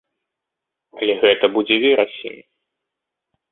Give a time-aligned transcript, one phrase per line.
[1.01, 2.43] Але гэта будзе верасень.